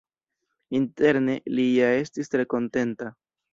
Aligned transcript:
Interne, 0.79 1.35
li 1.59 1.67
ja 1.73 1.91
estis 1.99 2.35
tre 2.35 2.49
kontenta. 2.57 3.15